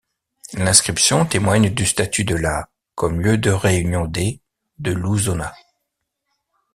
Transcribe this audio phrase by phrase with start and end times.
[0.55, 4.41] L'inscription témoigne du statut de la comme lieu de réunion des
[4.79, 5.53] de Lousonna.